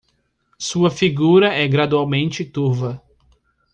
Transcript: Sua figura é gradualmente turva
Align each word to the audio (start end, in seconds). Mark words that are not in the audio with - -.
Sua 0.57 0.89
figura 0.89 1.53
é 1.53 1.67
gradualmente 1.67 2.43
turva 2.43 2.99